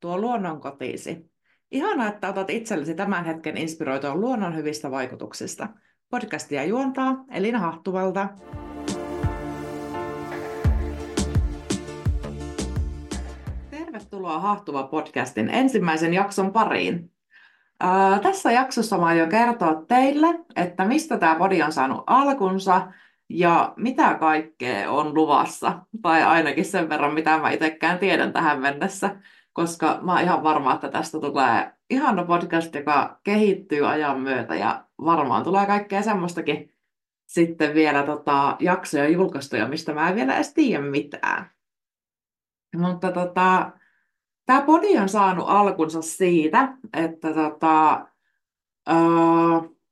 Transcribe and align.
tuo 0.00 0.18
luonnon 0.18 0.60
kotiisi. 0.60 1.30
Ihana, 1.70 2.08
että 2.08 2.28
otat 2.28 2.50
itsellesi 2.50 2.94
tämän 2.94 3.24
hetken 3.24 3.56
inspiroitua 3.56 4.14
luonnon 4.14 4.56
hyvistä 4.56 4.90
vaikutuksista. 4.90 5.68
Podcastia 6.08 6.64
juontaa 6.64 7.24
Elina 7.30 7.58
Hahtuvalta. 7.58 8.28
Tervetuloa 13.70 14.38
Hahtuva 14.38 14.82
podcastin 14.82 15.50
ensimmäisen 15.50 16.14
jakson 16.14 16.52
pariin. 16.52 17.10
Ää, 17.80 18.18
tässä 18.18 18.52
jaksossa 18.52 18.98
mä 18.98 19.04
aion 19.04 19.28
kertoa 19.28 19.84
teille, 19.88 20.26
että 20.56 20.84
mistä 20.84 21.18
tämä 21.18 21.34
podi 21.34 21.62
on 21.62 21.72
saanut 21.72 22.04
alkunsa 22.06 22.92
ja 23.28 23.74
mitä 23.76 24.14
kaikkea 24.14 24.90
on 24.90 25.14
luvassa. 25.14 25.82
Tai 26.02 26.22
ainakin 26.22 26.64
sen 26.64 26.88
verran, 26.88 27.14
mitä 27.14 27.38
mä 27.38 27.50
itsekään 27.50 27.98
tiedän 27.98 28.32
tähän 28.32 28.60
mennessä, 28.60 29.16
koska 29.54 29.98
mä 30.02 30.12
oon 30.12 30.22
ihan 30.22 30.42
varma, 30.42 30.74
että 30.74 30.88
tästä 30.88 31.20
tulee 31.20 31.72
ihana 31.90 32.24
podcast, 32.24 32.74
joka 32.74 33.20
kehittyy 33.22 33.88
ajan 33.88 34.20
myötä 34.20 34.54
ja 34.54 34.84
varmaan 35.04 35.44
tulee 35.44 35.66
kaikkea 35.66 36.02
semmoistakin 36.02 36.74
sitten 37.26 37.74
vielä 37.74 38.02
tota, 38.02 38.56
jaksoja 38.60 39.08
julkaistuja, 39.08 39.68
mistä 39.68 39.94
mä 39.94 40.08
en 40.08 40.14
vielä 40.14 40.34
edes 40.34 40.54
tiedä 40.54 40.84
mitään. 40.84 41.50
Mutta 42.76 43.12
tota, 43.12 43.70
Tämä 44.46 44.62
podi 44.62 44.98
on 44.98 45.08
saanut 45.08 45.48
alkunsa 45.48 46.02
siitä, 46.02 46.76
että 46.92 47.34
tota, 47.34 48.06
öö, 48.88 48.96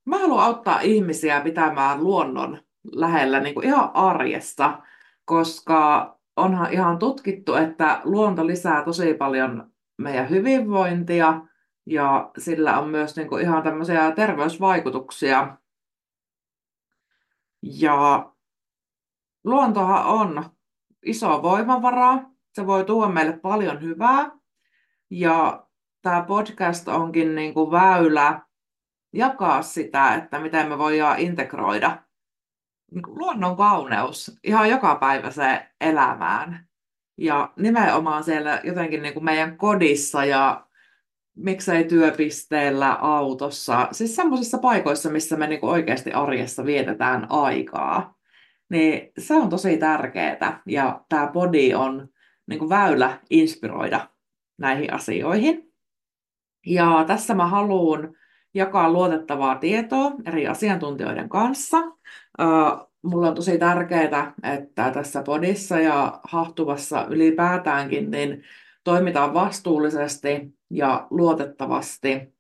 mä 0.05 0.19
haluan 0.19 0.45
auttaa 0.45 0.81
ihmisiä 0.81 1.41
pitämään 1.41 2.05
luonnon 2.05 2.59
lähellä 2.93 3.41
niin 3.41 3.55
kuin 3.55 3.67
ihan 3.67 3.91
arjessa, 3.95 4.79
koska 5.25 6.19
onhan 6.37 6.73
ihan 6.73 6.99
tutkittu, 6.99 7.55
että 7.55 8.01
luonto 8.05 8.47
lisää 8.47 8.85
tosi 8.85 9.15
paljon 9.15 9.73
meidän 9.99 10.31
hyvinvointia 10.31 11.41
ja 11.87 12.31
sillä 12.39 12.79
on 12.79 12.89
myös 12.89 13.17
niin 13.17 13.29
kuin 13.29 13.43
ihan 13.43 13.63
tämmöisiä 13.63 14.13
terveysvaikutuksia. 14.13 15.57
Ja 17.63 18.33
luontohan 19.45 20.07
on 20.07 20.45
iso 21.07 21.43
voimavara, 21.43 22.19
se 22.53 22.67
voi 22.67 22.85
tuoda 22.85 23.13
meille 23.13 23.39
paljon 23.39 23.83
hyvää, 23.83 24.31
ja 25.11 25.67
tämä 26.03 26.23
podcast 26.23 26.89
onkin 26.89 27.35
niin 27.35 27.55
kuin 27.55 27.71
väylä 27.71 28.41
jakaa 29.13 29.63
sitä, 29.63 30.15
että 30.15 30.39
miten 30.39 30.69
me 30.69 30.79
voidaan 30.79 31.19
integroida 31.19 32.03
niin 32.95 33.03
kuin 33.03 33.19
luonnon 33.19 33.57
kauneus 33.57 34.39
ihan 34.45 34.71
joka 34.71 34.95
päivä 34.95 35.31
se 35.31 35.67
elämään. 35.81 36.69
Ja 37.19 37.53
nimenomaan 37.57 38.25
siellä 38.25 38.61
jotenkin 38.65 39.03
niin 39.03 39.15
kuin 39.15 39.25
meidän 39.25 39.57
kodissa 39.57 40.25
ja 40.25 40.67
miksei 41.37 41.85
työpisteellä, 41.85 42.93
autossa, 42.93 43.89
siis 43.93 44.17
semmoisissa 44.17 44.59
paikoissa, 44.59 45.11
missä 45.11 45.37
me 45.37 45.47
niin 45.47 45.61
kuin 45.61 45.71
oikeasti 45.71 46.13
arjessa 46.13 46.65
vietetään 46.65 47.27
aikaa. 47.31 48.15
Niin 48.71 49.13
se 49.19 49.35
on 49.35 49.49
tosi 49.49 49.77
tärkeää 49.77 50.63
ja 50.67 51.05
tämä 51.09 51.27
body 51.27 51.75
on 51.75 52.09
niin 52.47 52.59
kuin 52.59 52.69
väylä 52.69 53.19
inspiroida 53.31 54.09
näihin 54.59 54.93
asioihin. 54.93 55.73
Ja 56.67 57.05
tässä 57.07 57.35
mä 57.35 57.47
haluan 57.47 58.15
jakaa 58.55 58.93
luotettavaa 58.93 59.55
tietoa 59.55 60.13
eri 60.27 60.47
asiantuntijoiden 60.47 61.29
kanssa. 61.29 61.79
Mulla 63.03 63.29
on 63.29 63.35
tosi 63.35 63.59
tärkeää, 63.59 64.33
että 64.43 64.91
tässä 64.91 65.23
podissa 65.23 65.81
ja 65.81 66.21
hahtuvassa 66.25 67.07
ylipäätäänkin 67.11 68.11
niin 68.11 68.45
toimitaan 68.85 69.35
vastuullisesti 69.35 70.55
ja 70.71 71.07
luotettavasti. 71.11 72.35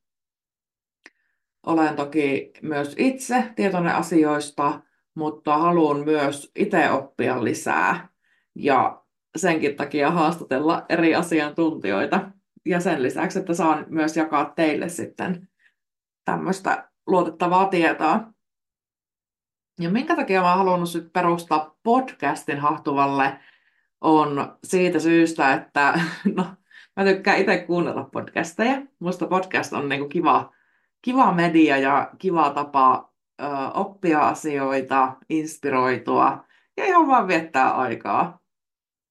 Olen 1.66 1.97
toki 1.97 2.53
myös 2.62 2.94
itse 2.98 3.53
tietoinen 3.56 3.94
asioista, 3.94 4.80
mutta 5.14 5.58
haluan 5.58 6.04
myös 6.04 6.53
itse 6.56 6.91
oppia 6.91 7.44
lisää. 7.44 8.09
Ja 8.54 9.03
senkin 9.36 9.76
takia 9.76 10.10
haastatella 10.10 10.86
eri 10.88 11.14
asiantuntijoita. 11.14 12.30
Ja 12.66 12.80
sen 12.80 13.03
lisäksi, 13.03 13.38
että 13.38 13.54
saan 13.54 13.86
myös 13.88 14.16
jakaa 14.16 14.53
teille 14.56 14.88
sitten 14.88 15.48
tämmöistä 16.24 16.88
luotettavaa 17.06 17.66
tietoa. 17.66 18.31
Ja 19.81 19.91
minkä 19.91 20.16
takia 20.16 20.41
mä 20.41 20.49
oon 20.49 20.59
halunnut 20.59 21.12
perustaa 21.12 21.77
podcastin 21.83 22.59
Hahtuvalle 22.59 23.38
on 24.00 24.56
siitä 24.65 24.99
syystä, 24.99 25.55
että 25.55 26.00
no, 26.37 26.47
mä 26.97 27.05
tykkään 27.05 27.38
itse 27.38 27.59
kuunnella 27.59 28.09
podcasteja. 28.12 28.83
Musta 28.99 29.27
podcast 29.27 29.72
on 29.72 29.88
niinku 29.88 30.09
kiva, 30.09 30.53
kiva 31.03 31.33
media 31.33 31.78
ja 31.78 32.10
kiva 32.19 32.50
tapa 32.50 33.12
ö, 33.43 33.44
oppia 33.75 34.28
asioita, 34.28 35.16
inspiroitua 35.28 36.44
ja 36.77 36.84
ihan 36.84 37.06
vaan 37.06 37.28
viettää 37.28 37.75
aikaa 37.75 38.43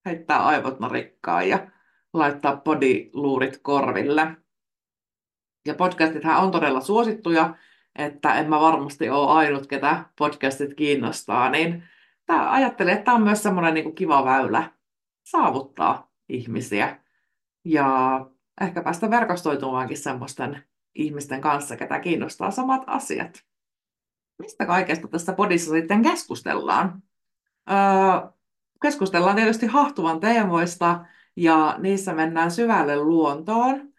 heittää 0.06 0.46
aivot 0.46 0.80
narikkaan 0.80 1.50
ja 1.50 1.68
laittaa 2.14 2.58
podiluurit 2.58 3.60
korville. 3.62 4.38
Ja 5.66 5.76
podcastithan 5.76 6.44
on 6.44 6.52
todella 6.52 6.82
suosittuja, 6.82 7.56
että 7.96 8.34
en 8.34 8.50
mä 8.50 8.59
varmasti 8.59 9.09
ole 9.09 9.31
ainut, 9.31 9.68
ketä 9.68 10.06
podcastit 10.18 10.74
kiinnostaa, 10.74 11.50
niin 11.50 11.84
tää, 12.25 12.52
ajattelen, 12.52 12.94
että 12.94 13.06
tämä 13.06 13.16
on 13.16 13.24
myös 13.24 13.44
semmoinen 13.44 13.74
niin 13.74 13.96
kiva 13.96 14.25
väylä 14.25 14.72
saavuttaa 15.24 16.12
ihmisiä 16.30 17.00
ja 17.66 18.19
ehkä 18.62 18.84
päästä 18.84 19.09
verkostoitumaankin 19.09 19.97
semmoisten 19.97 20.63
ihmisten 20.96 21.41
kanssa, 21.41 21.78
ketä 21.78 22.00
kiinnostaa 22.00 22.51
samat 22.51 22.84
asiat. 22.88 23.44
Mistä 24.40 24.66
kaikesta 24.66 25.07
tässä 25.07 25.34
podissa 25.34 25.72
sitten 25.72 26.01
keskustellaan? 26.01 27.03
Öö, 27.72 28.31
keskustellaan 28.81 29.35
tietysti 29.35 29.68
hahtuvan 29.68 30.19
teemoista 30.19 31.06
ja 31.35 31.75
niissä 31.80 32.13
mennään 32.13 32.51
syvälle 32.51 32.96
luontoon. 32.97 33.91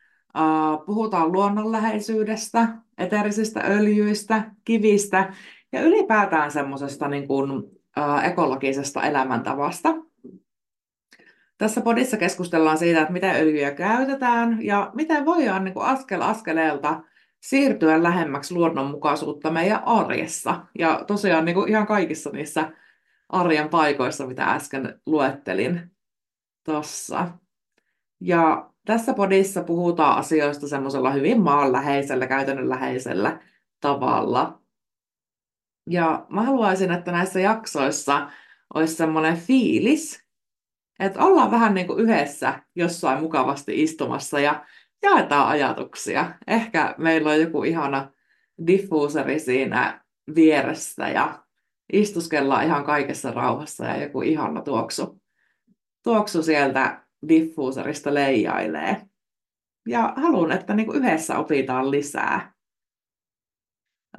Puhutaan 0.86 1.32
luonnonläheisyydestä, 1.32 2.69
eterisistä 3.02 3.60
öljyistä, 3.60 4.50
kivistä 4.64 5.32
ja 5.72 5.82
ylipäätään 5.82 6.50
semmoisesta 6.50 7.08
niin 7.08 7.28
kuin, 7.28 7.62
ekologisesta 8.24 9.02
elämäntavasta. 9.02 9.94
Tässä 11.58 11.80
podissa 11.80 12.16
keskustellaan 12.16 12.78
siitä, 12.78 13.00
että 13.00 13.12
miten 13.12 13.36
öljyjä 13.36 13.70
käytetään 13.70 14.62
ja 14.62 14.90
miten 14.94 15.24
voidaan 15.24 15.64
niin 15.64 15.74
kuin 15.74 15.86
askel 15.86 16.22
askeleelta 16.22 17.02
siirtyä 17.40 18.02
lähemmäksi 18.02 18.54
luonnonmukaisuutta 18.54 19.50
meidän 19.50 19.84
arjessa. 19.84 20.66
Ja 20.78 21.04
tosiaan 21.06 21.44
niin 21.44 21.54
kuin 21.54 21.69
ihan 21.69 21.86
kaikissa 21.86 22.30
niissä 22.30 22.72
arjen 23.28 23.69
paikoissa, 23.69 24.26
mitä 24.26 24.44
äsken 24.44 25.00
luettelin 25.06 25.90
tuossa. 26.64 27.28
Ja 28.20 28.72
tässä 28.87 29.15
podissa 29.15 29.62
puhutaan 29.62 30.19
asioista 30.19 30.69
semmoisella 30.69 31.10
hyvin 31.10 31.41
maanläheisellä, 31.41 32.26
käytännönläheisellä 32.26 33.41
tavalla. 33.81 34.62
Ja 35.91 36.26
mä 36.28 36.43
haluaisin, 36.43 36.93
että 36.93 37.12
näissä 37.12 37.41
jaksoissa 37.41 38.31
olisi 38.75 38.94
semmoinen 38.94 39.37
fiilis, 39.37 40.25
että 41.00 41.25
ollaan 41.25 41.50
vähän 41.50 41.75
niin 41.75 41.87
kuin 41.87 42.00
yhdessä 42.00 42.62
jossain 42.75 43.20
mukavasti 43.20 43.82
istumassa 43.82 44.41
ja 44.41 44.65
jaetaan 45.03 45.49
ajatuksia. 45.49 46.34
Ehkä 46.47 46.94
meillä 46.99 47.31
on 47.31 47.40
joku 47.40 47.62
ihana 47.62 48.11
diffuuseri 48.67 49.38
siinä 49.38 50.05
vieressä 50.34 51.08
ja 51.08 51.43
istuskellaan 51.93 52.64
ihan 52.64 52.84
kaikessa 52.84 53.31
rauhassa 53.31 53.84
ja 53.84 54.02
joku 54.02 54.23
ihana 54.23 54.62
tuoksu, 54.62 55.23
tuoksu 56.05 56.43
sieltä 56.43 57.02
diffuuserista 57.28 58.14
leijailee. 58.14 59.02
Ja 59.88 60.12
haluan, 60.16 60.52
että 60.52 60.74
niinku 60.74 60.92
yhdessä 60.92 61.38
opitaan 61.38 61.90
lisää. 61.90 62.52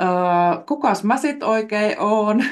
Öö, 0.01 0.07
kukas 0.67 1.03
mä 1.03 1.17
sit 1.17 1.44
oikein 1.44 2.00
oon? 2.00 2.44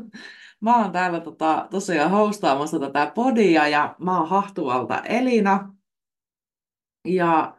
mä 0.64 0.82
oon 0.82 0.92
täällä 0.92 1.20
tota, 1.20 1.68
tosiaan 1.70 2.10
hostaamassa 2.10 2.78
tätä 2.78 3.12
podia 3.14 3.68
ja 3.68 3.96
mä 3.98 4.18
oon 4.18 4.28
Hahtuvalta 4.28 5.02
Elina. 5.02 5.74
Ja 7.08 7.56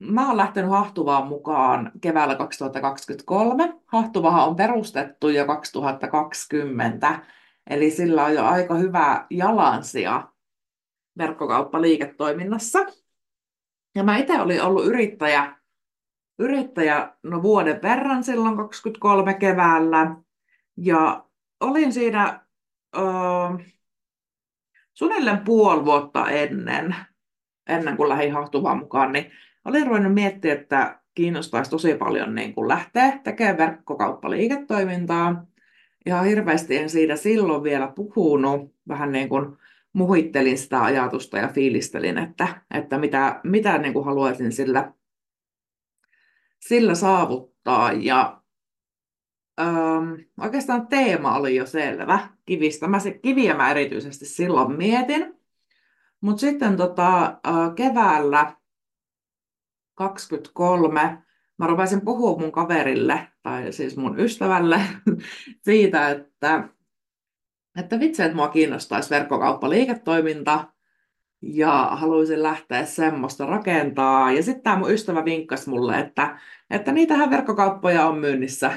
Mä 0.00 0.28
oon 0.28 0.36
lähtenyt 0.36 0.70
Hahtuvaan 0.70 1.26
mukaan 1.26 1.92
keväällä 2.00 2.34
2023. 2.34 3.80
Hahtuvahan 3.86 4.48
on 4.48 4.56
perustettu 4.56 5.28
jo 5.28 5.46
2020, 5.46 7.22
eli 7.70 7.90
sillä 7.90 8.24
on 8.24 8.34
jo 8.34 8.44
aika 8.44 8.74
hyvä 8.74 9.26
jalansija 9.30 10.32
verkkokauppaliiketoiminnassa. 11.20 12.78
Ja 13.94 14.02
mä 14.02 14.16
itse 14.16 14.40
olin 14.40 14.62
ollut 14.62 14.86
yrittäjä, 14.86 15.56
yrittäjä 16.38 17.16
no 17.22 17.42
vuoden 17.42 17.82
verran 17.82 18.24
silloin 18.24 18.56
23 18.56 19.34
keväällä. 19.34 20.16
Ja 20.76 21.24
olin 21.60 21.92
siinä 21.92 22.40
ö, 22.96 23.00
suunnilleen 24.94 25.44
puoli 25.44 25.84
vuotta 25.84 26.30
ennen 26.30 26.96
ennen 27.70 27.96
kuin 27.96 28.08
lähdin 28.08 28.32
hahtuvaan 28.32 28.78
mukaan, 28.78 29.12
niin 29.12 29.30
olin 29.64 29.86
ruvennut 29.86 30.14
miettiä, 30.14 30.52
että 30.52 31.00
kiinnostaisi 31.14 31.70
tosi 31.70 31.94
paljon 31.94 32.34
niin 32.34 32.54
kuin 32.54 32.68
lähteä 32.68 33.20
tekemään 33.24 33.58
verkkokauppaliiketoimintaa. 33.58 35.46
Ihan 36.06 36.24
hirveästi 36.24 36.76
en 36.76 36.90
siitä 36.90 37.16
silloin 37.16 37.62
vielä 37.62 37.92
puhunut, 37.96 38.74
vähän 38.88 39.12
niin 39.12 39.28
kuin 39.28 39.56
muhittelin 39.92 40.58
sitä 40.58 40.82
ajatusta 40.82 41.38
ja 41.38 41.48
fiilistelin, 41.48 42.18
että, 42.18 42.62
että 42.74 42.98
mitä, 42.98 43.40
mitä 43.44 43.78
niin 43.78 43.92
kuin 43.92 44.04
haluaisin 44.04 44.52
sillä, 44.52 44.92
sillä 46.60 46.94
saavuttaa. 46.94 47.92
Ja 47.92 48.42
ähm, 49.60 50.12
oikeastaan 50.40 50.86
teema 50.86 51.36
oli 51.36 51.56
jo 51.56 51.66
selvä 51.66 52.28
kivistä. 52.46 52.88
Mä 52.88 52.98
se, 52.98 53.12
kiviä 53.12 53.54
mä 53.54 53.70
erityisesti 53.70 54.26
silloin 54.26 54.72
mietin. 54.72 55.40
Mutta 56.20 56.40
sitten 56.40 56.76
tota, 56.76 57.24
äh, 57.26 57.74
keväällä 57.76 58.56
23 59.94 61.22
mä 61.58 61.66
rupesin 61.66 62.00
puhua 62.00 62.38
mun 62.38 62.52
kaverille, 62.52 63.28
tai 63.42 63.72
siis 63.72 63.96
mun 63.96 64.20
ystävälle, 64.20 64.80
siitä, 65.66 66.10
että, 66.10 66.68
että 67.76 68.00
vitsi, 68.00 68.22
että 68.22 68.36
mua 68.36 68.48
kiinnostaisi 68.48 69.10
verkkokauppaliiketoiminta, 69.10 70.64
ja 71.42 71.88
haluaisin 71.92 72.42
lähteä 72.42 72.84
semmoista 72.84 73.46
rakentaa. 73.46 74.32
Ja 74.32 74.42
sitten 74.42 74.62
tämä 74.62 74.76
mun 74.76 74.90
ystävä 74.90 75.24
vinkkasi 75.24 75.70
mulle, 75.70 75.98
että, 75.98 76.38
että 76.70 76.92
niitähän 76.92 77.30
verkkokauppoja 77.30 78.06
on 78.06 78.18
myynnissä. 78.18 78.72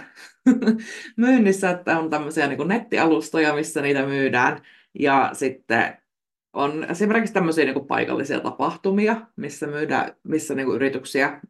myynnissä, 1.17 1.69
että 1.69 1.99
on 1.99 2.09
tämmöisiä 2.09 2.47
niin 2.47 2.67
nettialustoja, 2.67 3.55
missä 3.55 3.81
niitä 3.81 4.05
myydään. 4.05 4.61
Ja 4.99 5.29
sitten 5.33 5.97
on 6.53 6.85
esimerkiksi 6.89 7.33
tämmöisiä 7.33 7.65
niin 7.65 7.87
paikallisia 7.87 8.39
tapahtumia, 8.39 9.21
missä, 9.35 9.67
myydä, 9.67 10.15
missä 10.23 10.55
niin 10.55 10.67
yrityksiä 10.67 11.41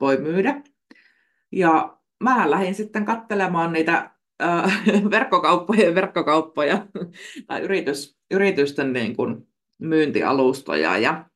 voi 0.00 0.16
myydä. 0.16 0.62
Ja 1.52 1.98
mä 2.20 2.50
lähdin 2.50 2.74
sitten 2.74 3.04
katselemaan 3.04 3.72
niitä 3.72 4.10
äh, 4.42 4.82
verkkokauppoja 5.10 5.94
verkkokauppoja 5.94 6.86
tai 7.46 7.60
yritys, 7.60 8.18
yritysten 8.30 8.92
niin 8.92 9.16
kuin 9.16 9.48
myyntialustoja. 9.78 10.98
Ja 10.98 11.30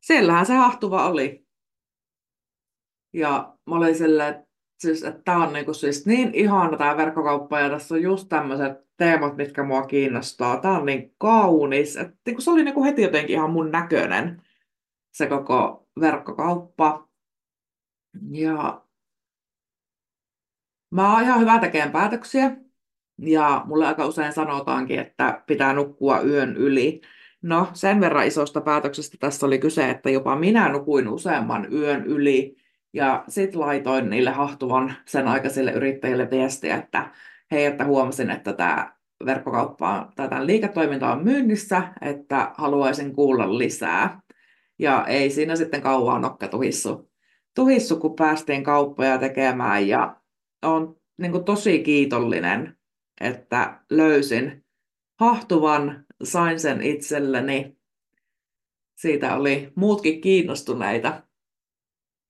siellähän 0.00 0.46
se 0.46 0.54
hahtuva 0.54 1.08
oli. 1.08 1.46
Ja 3.12 3.56
mä 3.66 3.76
olin 3.76 3.94
silleen, 3.94 4.46
siis, 4.78 5.04
että 5.04 5.22
tämä 5.24 5.44
on 5.46 5.52
niinku 5.52 5.74
siis 5.74 6.06
niin 6.06 6.34
ihana 6.34 6.78
tämä 6.78 6.96
verkkokauppa 6.96 7.60
ja 7.60 7.70
tässä 7.70 7.94
on 7.94 8.02
just 8.02 8.28
tämmöiset 8.28 8.72
teemat, 8.96 9.36
mitkä 9.36 9.62
mua 9.62 9.82
kiinnostaa. 9.82 10.60
Tämä 10.60 10.78
on 10.78 10.86
niin 10.86 11.14
kaunis. 11.18 11.96
Että 11.96 12.16
niinku 12.26 12.40
se 12.40 12.50
oli 12.50 12.64
niinku 12.64 12.84
heti 12.84 13.02
jotenkin 13.02 13.36
ihan 13.36 13.50
mun 13.50 13.70
näköinen 13.70 14.42
se 15.12 15.26
koko 15.26 15.88
verkkokauppa. 16.00 17.08
Ja 18.30 18.84
mä 20.92 21.12
oon 21.12 21.22
ihan 21.22 21.40
hyvä 21.40 21.58
tekemään 21.58 21.92
päätöksiä. 21.92 22.56
Ja 23.18 23.62
mulle 23.66 23.86
aika 23.86 24.06
usein 24.06 24.32
sanotaankin, 24.32 24.98
että 24.98 25.42
pitää 25.46 25.72
nukkua 25.72 26.20
yön 26.20 26.56
yli. 26.56 27.00
No, 27.42 27.68
sen 27.72 28.00
verran 28.00 28.26
isosta 28.26 28.60
päätöksestä 28.60 29.16
tässä 29.20 29.46
oli 29.46 29.58
kyse, 29.58 29.90
että 29.90 30.10
jopa 30.10 30.36
minä 30.36 30.68
nukuin 30.68 31.08
useamman 31.08 31.72
yön 31.72 32.06
yli. 32.06 32.56
Ja 32.92 33.24
sitten 33.28 33.60
laitoin 33.60 34.10
niille 34.10 34.30
hahtuvan 34.30 34.94
sen 35.04 35.28
aikaisille 35.28 35.72
yrittäjille 35.72 36.30
viestiä, 36.30 36.76
että 36.76 37.10
hei, 37.50 37.64
että 37.64 37.84
huomasin, 37.84 38.30
että 38.30 38.52
tämä 38.52 38.92
verkkokauppa 39.26 40.12
tai 40.16 40.28
tämän 40.28 40.46
liiketoiminta 40.46 41.12
on 41.12 41.24
myynnissä, 41.24 41.82
että 42.00 42.52
haluaisin 42.54 43.14
kuulla 43.14 43.58
lisää. 43.58 44.20
Ja 44.78 45.06
ei 45.06 45.30
siinä 45.30 45.56
sitten 45.56 45.82
kauan 45.82 46.22
nokka 46.22 46.48
tuhissu, 46.48 47.10
tuhissu 47.54 47.96
kun 47.96 48.16
päästiin 48.16 48.64
kauppoja 48.64 49.18
tekemään 49.18 49.88
ja 49.88 50.21
on 50.62 51.00
niin 51.16 51.32
kuin 51.32 51.44
tosi 51.44 51.82
kiitollinen, 51.82 52.78
että 53.20 53.80
löysin 53.90 54.64
hahtuvan, 55.20 56.04
sain 56.24 56.60
sen 56.60 56.82
itselleni. 56.82 57.76
Siitä 58.94 59.36
oli 59.36 59.72
muutkin 59.76 60.20
kiinnostuneita, 60.20 61.22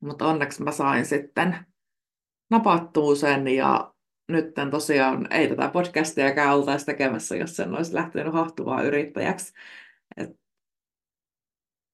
mutta 0.00 0.26
onneksi 0.26 0.62
mä 0.62 0.72
sain 0.72 1.06
sitten 1.06 1.56
napattua 2.50 3.14
sen 3.14 3.48
ja 3.48 3.94
nyt 4.28 4.46
tosiaan 4.70 5.32
ei 5.32 5.48
tätä 5.48 5.68
podcastiakaan 5.68 6.56
oltaisi 6.56 6.86
tekemässä, 6.86 7.36
jos 7.36 7.56
sen 7.56 7.74
olisi 7.74 7.94
lähtenyt 7.94 8.32
hahtuvaa 8.32 8.82
yrittäjäksi. 8.82 9.52
Et 10.16 10.30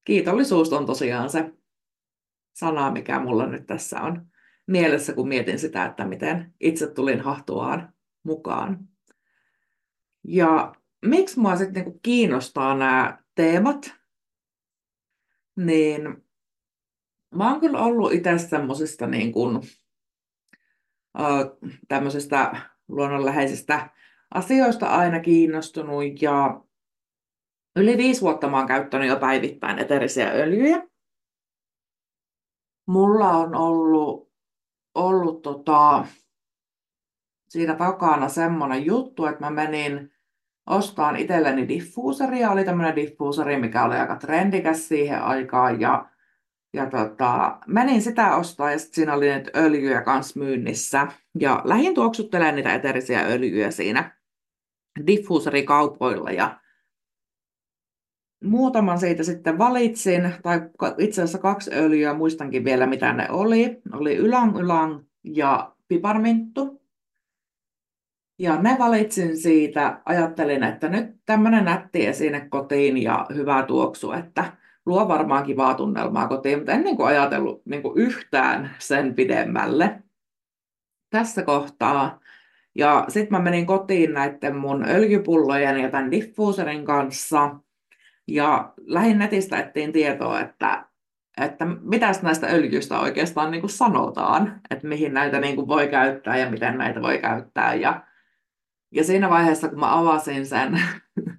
kiitollisuus 0.05 0.73
on 0.73 0.87
tosiaan 0.87 1.31
se 1.31 1.53
sana, 2.55 2.91
mikä 2.91 3.21
mulla 3.21 3.47
nyt 3.47 3.67
tässä 3.67 4.01
on 4.01 4.27
mielessä, 4.69 5.13
kun 5.13 5.29
mietin 5.29 5.59
sitä, 5.59 5.85
että 5.85 6.05
miten 6.05 6.55
itse 6.61 6.87
tulin 6.87 7.21
hahtuaan 7.21 7.93
mukaan. 8.23 8.89
Ja 10.25 10.75
miksi 11.05 11.41
mua 11.41 11.57
sitten 11.57 11.85
niinku 11.85 12.01
kiinnostaa 12.03 12.77
nämä 12.77 13.19
teemat, 13.35 13.95
niin 15.57 16.25
mä 17.35 17.51
oon 17.51 17.61
kyllä 17.61 17.79
ollut 17.79 18.13
itse 18.13 18.39
semmoisista 18.39 19.07
niin 19.07 19.33
kuin, 19.33 19.61
tämmöisistä 21.89 22.61
luonnonläheisistä 22.89 23.91
asioista 24.35 24.87
aina 24.87 25.21
kiinnostunut 25.21 26.23
ja 26.23 26.61
yli 27.77 27.97
viisi 27.97 28.21
vuotta 28.21 28.49
mä 28.49 28.59
oon 28.59 28.67
käyttänyt 28.67 29.09
jo 29.09 29.17
päivittäin 29.17 29.79
eterisiä 29.79 30.31
öljyjä. 30.31 30.89
Mulla 32.87 33.29
on 33.29 33.55
ollut, 33.55 34.28
ollut 35.47 35.65
tota, 35.65 36.07
siinä 37.49 37.75
takana 37.75 38.29
semmoinen 38.29 38.87
juttu, 38.87 39.27
että 39.27 39.41
mä 39.41 39.51
menin 39.51 40.13
ostaan 40.67 41.17
itselleni 41.17 41.69
diffuuseria. 41.69 42.51
Oli 42.51 42.65
tämmöinen 42.65 42.97
diffuuseri, 42.97 43.57
mikä 43.57 43.85
oli 43.85 43.97
aika 43.97 44.17
trendikäs 44.17 44.89
siihen 44.89 45.23
aikaan 45.23 45.81
ja 45.81 46.11
ja 46.73 46.91
tota, 46.91 47.59
menin 47.67 48.03
sitä 48.03 48.37
ostaa 48.37 48.73
ja 48.73 48.79
sitten 48.79 48.95
siinä 48.95 49.15
oli 49.15 49.35
nyt 49.35 49.51
öljyjä 49.57 50.03
kanssa 50.03 50.41
myynnissä. 50.41 51.07
Ja 51.41 51.63
lähin 51.65 51.95
tuoksuttelemaan 51.95 52.55
niitä 52.55 52.75
eterisiä 52.75 53.21
öljyjä 53.21 53.71
siinä 53.71 54.19
diffuuserikaupoilla 55.07 56.31
ja 56.31 56.61
muutaman 58.45 58.99
siitä 58.99 59.23
sitten 59.23 59.59
valitsin, 59.59 60.35
tai 60.43 60.61
itse 60.99 61.23
asiassa 61.23 61.39
kaksi 61.39 61.71
öljyä, 61.75 62.15
muistankin 62.15 62.65
vielä 62.65 62.87
mitä 62.87 63.13
ne 63.13 63.31
oli. 63.31 63.81
Oli 63.93 64.17
ylang 64.17 64.59
ylang 64.59 65.08
ja 65.37 65.73
piparminttu. 65.89 66.83
Ja 68.39 68.63
ne 68.63 68.77
valitsin 68.79 69.37
siitä, 69.37 70.01
ajattelin, 70.05 70.63
että 70.63 70.89
nyt 70.89 71.07
tämmöinen 71.27 71.65
nätti 71.65 72.07
esine 72.07 72.41
kotiin 72.41 73.03
ja 73.03 73.27
hyvä 73.35 73.63
tuoksu, 73.63 74.13
että 74.13 74.53
luo 74.87 75.09
varmaan 75.09 75.45
kivaa 75.45 75.75
tunnelmaa 75.75 76.29
kotiin, 76.29 76.59
mutta 76.59 76.73
en 76.73 76.85
niin 76.85 76.97
kuin 76.97 77.07
ajatellut 77.07 77.63
niin 77.67 77.83
kuin 77.83 77.99
yhtään 77.99 78.71
sen 78.79 79.15
pidemmälle 79.15 80.03
tässä 81.11 81.43
kohtaa. 81.43 82.21
Ja 82.75 83.05
sitten 83.09 83.39
mä 83.39 83.43
menin 83.45 83.67
kotiin 83.67 84.13
näiden 84.13 84.57
mun 84.57 84.85
öljypullojen 84.89 85.79
ja 85.79 85.91
tämän 85.91 86.11
diffuuserin 86.11 86.85
kanssa. 86.85 87.57
Ja 88.29 88.73
lähin 88.79 89.19
netistä 89.19 89.59
ettiin 89.59 89.93
tietoa, 89.93 90.41
että, 90.41 90.88
että 91.45 91.65
mitä 91.65 92.13
näistä 92.23 92.47
öljyistä 92.47 93.01
oikeastaan 93.01 93.51
niin 93.51 93.61
kuin 93.61 93.71
sanotaan, 93.71 94.61
että 94.71 94.89
mihin 94.89 95.15
näitä 95.15 95.41
niin 95.41 95.57
kuin 95.57 95.69
voi 95.69 95.89
käyttää 95.89 96.39
ja 96.39 96.51
miten 96.51 96.79
näitä 96.79 97.03
voi 97.03 97.19
käyttää. 97.19 97.75
Ja, 97.75 98.03
ja 98.93 99.05
siinä 99.05 99.31
vaiheessa, 99.31 99.69
kun 99.69 99.81
mä 99.81 99.99
avasin 99.99 100.47
sen, 100.47 100.83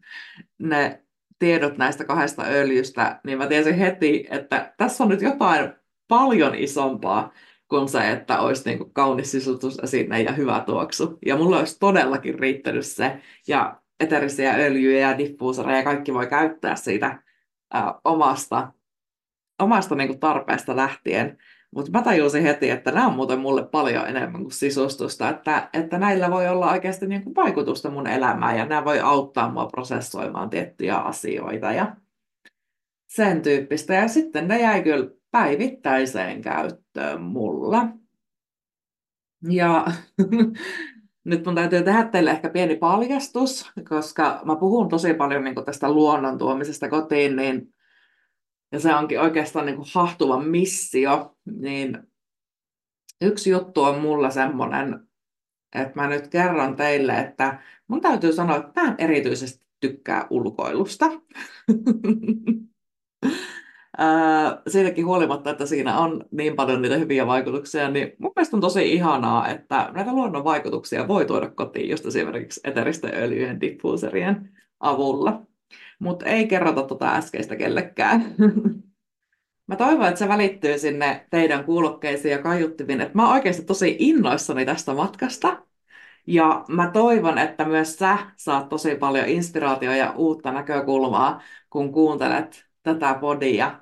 ne 0.59 1.03
tiedot 1.39 1.77
näistä 1.77 2.05
kahdesta 2.05 2.43
öljystä, 2.43 3.19
niin 3.25 3.37
mä 3.37 3.47
tiesin 3.47 3.75
heti, 3.75 4.27
että 4.29 4.73
tässä 4.77 5.03
on 5.03 5.09
nyt 5.09 5.21
jotain 5.21 5.73
paljon 6.07 6.55
isompaa 6.55 7.33
kuin 7.69 7.89
se, 7.89 8.11
että 8.11 8.39
olisi 8.39 8.63
niin 8.65 8.77
kuin 8.77 8.93
kaunis 8.93 9.31
sisutusesine 9.31 10.21
ja 10.21 10.31
hyvä 10.31 10.63
tuoksu. 10.65 11.19
Ja 11.25 11.37
mulla 11.37 11.59
olisi 11.59 11.79
todellakin 11.79 12.39
riittänyt 12.39 12.85
se. 12.85 13.19
Ja 13.47 13.81
eterisiä 13.99 14.53
öljyjä 14.53 15.09
ja 15.09 15.17
diffuusereja 15.17 15.83
kaikki 15.83 16.13
voi 16.13 16.27
käyttää 16.27 16.75
siitä 16.75 17.23
ää, 17.73 17.99
omasta, 18.03 18.71
omasta 19.59 19.95
niin 19.95 20.07
kuin 20.07 20.19
tarpeesta 20.19 20.75
lähtien. 20.75 21.37
Mutta 21.75 21.91
mä 21.91 22.01
tajusin 22.01 22.43
heti, 22.43 22.69
että 22.69 22.91
nämä 22.91 23.07
on 23.07 23.15
muuten 23.15 23.39
mulle 23.39 23.65
paljon 23.65 24.07
enemmän 24.07 24.41
kuin 24.41 24.51
sisustusta, 24.51 25.29
että, 25.29 25.69
että 25.73 25.97
näillä 25.97 26.31
voi 26.31 26.47
olla 26.47 26.71
oikeasti 26.71 27.07
niin 27.07 27.23
kuin 27.23 27.35
vaikutusta 27.35 27.89
mun 27.89 28.07
elämään 28.07 28.57
ja 28.57 28.65
nämä 28.65 28.85
voi 28.85 28.99
auttaa 28.99 29.51
mua 29.51 29.65
prosessoimaan 29.65 30.49
tiettyjä 30.49 30.95
asioita 30.95 31.71
ja 31.71 31.95
sen 33.07 33.41
tyyppistä. 33.41 33.93
Ja 33.93 34.07
sitten 34.07 34.47
ne 34.47 34.61
jäi 34.61 34.83
kyllä 34.83 35.09
päivittäiseen 35.31 36.41
käyttöön 36.41 37.21
mulla. 37.21 37.87
Ja 39.49 39.85
nyt 41.29 41.45
mun 41.45 41.55
täytyy 41.55 41.83
tehdä 41.83 42.03
teille 42.03 42.31
ehkä 42.31 42.49
pieni 42.49 42.75
paljastus, 42.75 43.71
koska 43.89 44.41
mä 44.45 44.55
puhun 44.55 44.89
tosi 44.89 45.13
paljon 45.13 45.43
niin 45.43 45.65
tästä 45.65 45.91
luonnon 45.91 46.37
tuomisesta 46.37 46.89
kotiin, 46.89 47.35
niin 47.35 47.73
ja 48.71 48.79
se 48.79 48.95
onkin 48.95 49.19
oikeastaan 49.19 49.65
niin 49.65 49.75
kuin 49.75 49.87
hahtuva 49.93 50.39
missio, 50.39 51.35
niin 51.45 51.97
yksi 53.21 53.49
juttu 53.49 53.83
on 53.83 54.01
mulla 54.01 54.29
semmoinen, 54.29 54.99
että 55.75 55.91
mä 55.95 56.07
nyt 56.07 56.27
kerron 56.27 56.75
teille, 56.75 57.19
että 57.19 57.61
mun 57.87 58.01
täytyy 58.01 58.33
sanoa, 58.33 58.57
että 58.57 58.81
mä 58.81 58.87
en 58.87 58.95
erityisesti 58.97 59.65
tykkää 59.79 60.27
ulkoilusta. 60.29 61.05
siitäkin 64.67 65.05
huolimatta, 65.05 65.49
että 65.49 65.65
siinä 65.65 65.97
on 65.97 66.25
niin 66.31 66.55
paljon 66.55 66.81
niitä 66.81 66.97
hyviä 66.97 67.27
vaikutuksia, 67.27 67.89
niin 67.89 68.11
mun 68.17 68.31
mielestä 68.35 68.57
on 68.57 68.61
tosi 68.61 68.93
ihanaa, 68.93 69.47
että 69.47 69.89
näitä 69.93 70.13
luonnon 70.13 70.43
vaikutuksia 70.43 71.07
voi 71.07 71.25
tuoda 71.25 71.49
kotiin 71.49 71.89
just 71.89 72.05
esimerkiksi 72.05 72.61
eteristen 72.63 73.13
öljyjen 73.13 73.61
diffuuserien 73.61 74.49
avulla. 74.79 75.41
Mutta 75.99 76.25
ei 76.25 76.47
kerrota 76.47 76.83
tuota 76.83 77.15
äskeistä 77.15 77.55
kellekään. 77.55 78.35
Mä 79.67 79.75
toivon, 79.75 80.07
että 80.07 80.19
se 80.19 80.27
välittyy 80.27 80.79
sinne 80.79 81.27
teidän 81.29 81.63
kuulokkeisiin 81.63 82.31
ja 82.31 82.41
kaiuttiviin, 82.41 83.01
että 83.01 83.15
mä 83.15 83.25
oon 83.25 83.33
oikeasti 83.33 83.63
tosi 83.63 83.95
innoissani 83.99 84.65
tästä 84.65 84.93
matkasta. 84.93 85.63
Ja 86.27 86.65
mä 86.67 86.91
toivon, 86.91 87.37
että 87.37 87.65
myös 87.65 87.95
sä 87.95 88.17
saat 88.35 88.69
tosi 88.69 88.95
paljon 88.95 89.27
inspiraatioa 89.27 89.95
ja 89.95 90.13
uutta 90.17 90.51
näkökulmaa, 90.51 91.41
kun 91.69 91.91
kuuntelet 91.91 92.65
tätä 92.83 93.13
podia. 93.13 93.79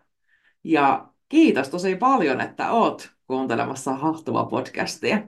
Ja 0.64 1.08
kiitos 1.30 1.70
tosi 1.70 1.96
paljon, 1.96 2.42
että 2.42 2.72
oot 2.72 3.12
kuuntelemassa 3.28 3.94
Hahtuva 3.94 4.46
podcastia. 4.46 5.22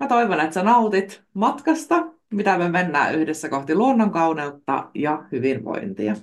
Mä 0.00 0.06
toivon, 0.06 0.40
että 0.40 0.54
sä 0.54 0.62
nautit 0.62 1.22
matkasta, 1.34 1.96
mitä 2.32 2.58
me 2.58 2.68
mennään 2.68 3.14
yhdessä 3.14 3.48
kohti 3.48 3.74
luonnonkauneutta 3.74 4.90
ja 4.94 5.24
hyvinvointia. 5.32 6.14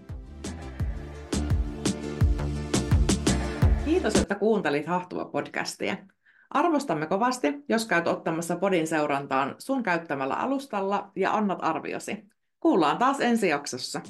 Kiitos, 3.86 4.16
että 4.16 4.36
kuuntelit 4.36 4.88
Hahtuva 4.88 5.26
podcastia. 5.26 5.98
Arvostamme 6.50 7.06
kovasti, 7.06 7.54
jos 7.70 7.88
käyt 7.88 8.08
ottamassa 8.08 8.56
podin 8.56 8.88
seurantaan 8.88 9.56
sun 9.58 9.84
käyttämällä 9.84 10.34
alustalla 10.34 11.12
ja 11.16 11.34
annat 11.34 11.60
arviosi. 11.62 12.24
Kuullaan 12.60 12.98
taas 12.98 13.20
ensi 13.20 13.50
jaksossa. 13.50 14.02